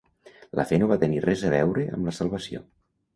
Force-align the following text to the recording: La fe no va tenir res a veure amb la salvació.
La 0.59 0.63
fe 0.69 0.79
no 0.83 0.87
va 0.91 0.97
tenir 1.03 1.19
res 1.25 1.43
a 1.49 1.51
veure 1.55 1.83
amb 1.99 2.09
la 2.09 2.15
salvació. 2.21 2.63